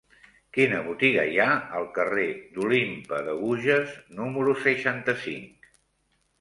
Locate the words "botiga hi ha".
0.87-1.47